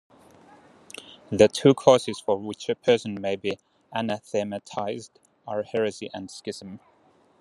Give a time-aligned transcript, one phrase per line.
[1.29, 3.59] The two causes for which a person may be
[3.93, 6.79] anathematized are heresy and schism.